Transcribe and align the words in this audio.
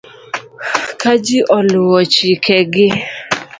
Ka 1.01 1.11
ji 1.23 1.37
oluwo 1.57 1.99
chikeg 2.13 2.73